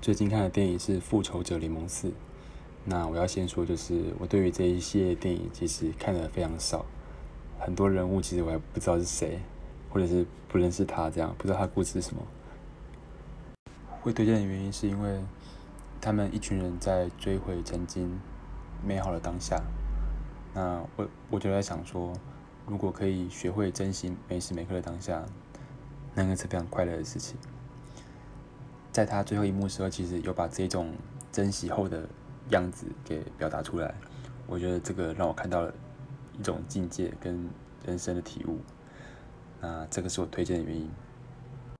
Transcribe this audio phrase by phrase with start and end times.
[0.00, 2.08] 最近看的电影是《复仇者联盟四》。
[2.84, 6.86] 那我要先说，就是我对于这一系列电影其实看的非常少，
[7.58, 9.40] 很多人物其实我还不知道是谁，
[9.90, 12.22] 或者是不认识他，这样不知道他故事是什么。
[14.00, 15.20] 会推荐的原因是因为
[16.00, 18.20] 他们一群人在追回曾经
[18.86, 19.60] 美好的当下。
[20.54, 22.12] 那我我就在想说，
[22.68, 25.24] 如果可以学会珍惜每时每刻的当下，
[26.14, 27.36] 那个是非常快乐的事情。
[28.96, 30.94] 在他最后一幕时候，其实有把这种
[31.30, 32.08] 珍惜后的
[32.48, 33.94] 样子给表达出来。
[34.46, 35.74] 我觉得这个让我看到了
[36.32, 37.46] 一种境界跟
[37.84, 38.58] 人生的体悟。
[39.60, 40.90] 那这个是我推荐的原因。